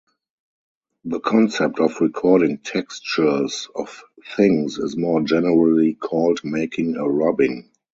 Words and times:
The 1.05 1.19
concept 1.19 1.77
of 1.79 2.01
recording 2.01 2.57
textures 2.57 3.69
of 3.75 4.01
things 4.35 4.79
is 4.79 4.97
more 4.97 5.21
generally 5.21 5.93
called 5.93 6.39
making 6.43 6.95
a 6.95 7.07
rubbing. 7.07 7.69